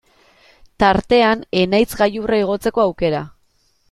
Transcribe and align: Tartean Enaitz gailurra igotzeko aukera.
Tartean 0.83 1.43
Enaitz 1.59 1.89
gailurra 1.99 2.39
igotzeko 2.45 2.85
aukera. 2.87 3.21